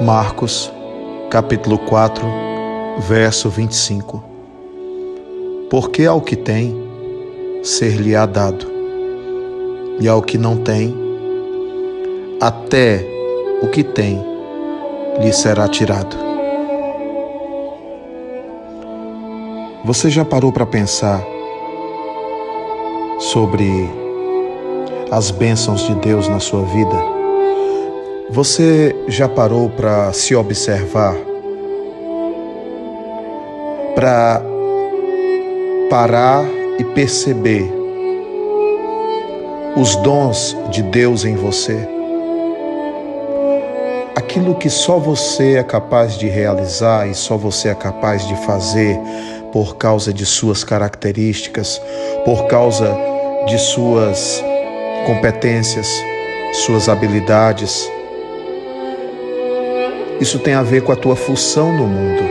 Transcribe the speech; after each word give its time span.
Marcos, 0.00 0.72
capítulo 1.28 1.76
4, 1.76 2.24
verso 3.00 3.50
25. 3.50 4.22
Porque 5.68 6.04
ao 6.04 6.20
que 6.20 6.36
tem, 6.36 6.72
ser-lhe-á 7.64 8.24
dado, 8.24 8.64
e 9.98 10.06
ao 10.06 10.22
que 10.22 10.38
não 10.38 10.56
tem, 10.58 10.94
até 12.40 13.04
o 13.60 13.66
que 13.66 13.82
tem 13.82 14.24
lhe 15.20 15.32
será 15.32 15.66
tirado. 15.66 16.16
Você 19.84 20.08
já 20.10 20.24
parou 20.24 20.52
para 20.52 20.64
pensar 20.64 21.20
sobre 23.18 23.90
as 25.10 25.32
bênçãos 25.32 25.80
de 25.88 25.94
Deus 25.96 26.28
na 26.28 26.38
sua 26.38 26.62
vida? 26.62 27.17
Você 28.30 28.94
já 29.08 29.26
parou 29.26 29.70
para 29.70 30.12
se 30.12 30.34
observar? 30.34 31.16
Para 33.94 34.42
parar 35.88 36.44
e 36.78 36.84
perceber 36.84 37.72
os 39.74 39.96
dons 39.96 40.54
de 40.70 40.82
Deus 40.82 41.24
em 41.24 41.36
você? 41.36 41.88
Aquilo 44.14 44.56
que 44.56 44.68
só 44.68 44.98
você 44.98 45.56
é 45.56 45.62
capaz 45.62 46.18
de 46.18 46.28
realizar 46.28 47.08
e 47.08 47.14
só 47.14 47.34
você 47.34 47.70
é 47.70 47.74
capaz 47.74 48.28
de 48.28 48.36
fazer 48.44 49.00
por 49.52 49.76
causa 49.76 50.12
de 50.12 50.26
suas 50.26 50.62
características, 50.62 51.80
por 52.26 52.46
causa 52.46 52.94
de 53.46 53.56
suas 53.58 54.44
competências, 55.06 55.88
suas 56.52 56.90
habilidades 56.90 57.90
isso 60.20 60.38
tem 60.38 60.54
a 60.54 60.62
ver 60.62 60.82
com 60.82 60.92
a 60.92 60.96
tua 60.96 61.14
função 61.14 61.72
no 61.72 61.86
mundo. 61.86 62.22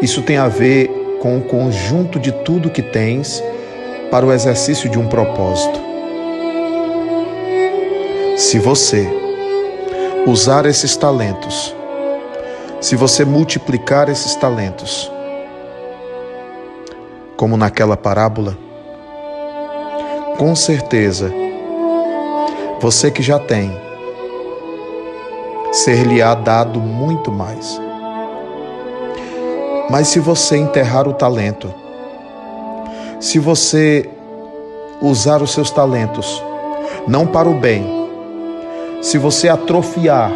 Isso 0.00 0.22
tem 0.22 0.36
a 0.36 0.48
ver 0.48 0.88
com 1.20 1.36
o 1.38 1.42
conjunto 1.42 2.18
de 2.18 2.32
tudo 2.32 2.70
que 2.70 2.82
tens 2.82 3.42
para 4.10 4.24
o 4.24 4.32
exercício 4.32 4.88
de 4.88 4.98
um 4.98 5.08
propósito. 5.08 5.78
Se 8.36 8.58
você 8.58 9.06
usar 10.26 10.64
esses 10.64 10.96
talentos, 10.96 11.74
se 12.80 12.96
você 12.96 13.24
multiplicar 13.24 14.08
esses 14.08 14.34
talentos, 14.36 15.10
como 17.36 17.56
naquela 17.56 17.96
parábola, 17.96 18.56
com 20.38 20.54
certeza, 20.54 21.32
você 22.80 23.10
que 23.10 23.22
já 23.22 23.38
tem, 23.38 23.87
ser-lhe-á 25.84 26.34
dado 26.34 26.80
muito 26.80 27.30
mais. 27.30 27.80
Mas 29.90 30.08
se 30.08 30.20
você 30.20 30.56
enterrar 30.56 31.08
o 31.08 31.14
talento, 31.14 31.72
se 33.20 33.38
você 33.38 34.08
usar 35.00 35.40
os 35.42 35.52
seus 35.52 35.70
talentos 35.70 36.42
não 37.06 37.26
para 37.26 37.48
o 37.48 37.54
bem, 37.54 37.86
se 39.00 39.16
você 39.18 39.48
atrofiar 39.48 40.30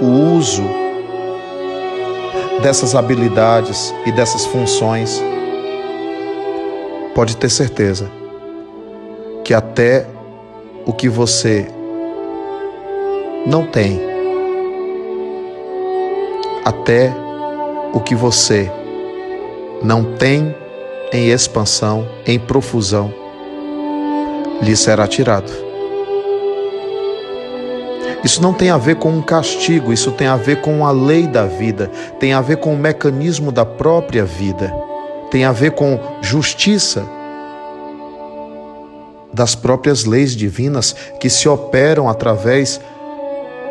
o 0.00 0.36
uso 0.36 0.64
dessas 2.62 2.94
habilidades 2.94 3.94
e 4.04 4.12
dessas 4.12 4.44
funções, 4.46 5.22
pode 7.14 7.36
ter 7.36 7.48
certeza 7.48 8.10
que 9.44 9.54
até 9.54 10.06
o 10.84 10.92
que 10.92 11.08
você 11.08 11.66
não 13.46 13.66
tem 13.66 14.11
até 16.64 17.12
o 17.92 18.00
que 18.00 18.14
você 18.14 18.70
não 19.82 20.16
tem 20.16 20.54
em 21.12 21.28
expansão, 21.30 22.08
em 22.26 22.38
profusão, 22.38 23.12
lhe 24.62 24.76
será 24.76 25.06
tirado. 25.06 25.52
Isso 28.24 28.40
não 28.40 28.54
tem 28.54 28.70
a 28.70 28.78
ver 28.78 28.96
com 28.96 29.10
um 29.10 29.20
castigo, 29.20 29.92
isso 29.92 30.12
tem 30.12 30.28
a 30.28 30.36
ver 30.36 30.60
com 30.60 30.86
a 30.86 30.92
lei 30.92 31.26
da 31.26 31.44
vida, 31.44 31.90
tem 32.20 32.32
a 32.32 32.40
ver 32.40 32.58
com 32.58 32.72
o 32.72 32.78
mecanismo 32.78 33.50
da 33.50 33.66
própria 33.66 34.24
vida, 34.24 34.72
tem 35.30 35.44
a 35.44 35.50
ver 35.50 35.72
com 35.72 35.98
justiça 36.20 37.04
das 39.32 39.54
próprias 39.54 40.04
leis 40.04 40.36
divinas 40.36 40.94
que 41.18 41.28
se 41.28 41.48
operam 41.48 42.08
através 42.08 42.80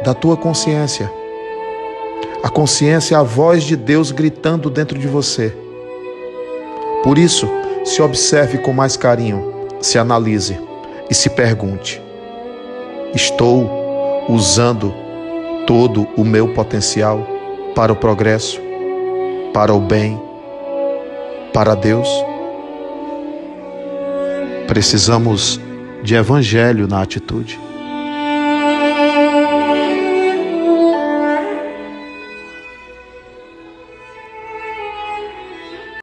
da 0.03 0.13
tua 0.13 0.35
consciência. 0.35 1.20
A 2.43 2.49
consciência 2.49 3.15
é 3.15 3.17
a 3.17 3.23
voz 3.23 3.63
de 3.63 3.75
Deus 3.75 4.11
gritando 4.11 4.69
dentro 4.69 4.97
de 4.97 5.07
você. 5.07 5.55
Por 7.03 7.17
isso, 7.17 7.47
se 7.83 8.01
observe 8.01 8.57
com 8.59 8.73
mais 8.73 8.97
carinho, 8.97 9.69
se 9.79 9.97
analise 9.97 10.59
e 11.09 11.13
se 11.13 11.29
pergunte: 11.29 12.01
estou 13.13 13.69
usando 14.27 14.93
todo 15.67 16.07
o 16.17 16.23
meu 16.23 16.53
potencial 16.53 17.27
para 17.75 17.93
o 17.93 17.95
progresso, 17.95 18.59
para 19.53 19.73
o 19.73 19.79
bem, 19.79 20.19
para 21.53 21.75
Deus? 21.75 22.09
Precisamos 24.67 25.59
de 26.03 26.15
evangelho 26.15 26.87
na 26.87 27.01
atitude. 27.01 27.59